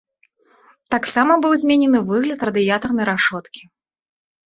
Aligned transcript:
Таксама 0.95 1.37
быў 1.45 1.53
зменены 1.65 1.99
выгляд 2.09 2.39
радыятарнай 2.51 3.05
рашоткі. 3.15 3.63